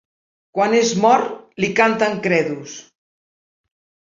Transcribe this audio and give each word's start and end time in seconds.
Quan 0.57 0.71
és 0.77 0.93
mort 1.03 1.29
li 1.65 1.69
canten 1.81 2.17
credos. 2.25 2.75